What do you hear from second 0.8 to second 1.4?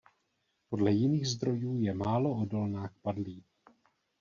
jiných